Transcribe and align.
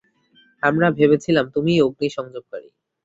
আমরা 0.63 0.87
ভেবেছিলাম 0.91 1.45
তুমিই 1.55 1.81
অগ্নি 1.81 2.07
সংযোগকারী। 2.09 2.69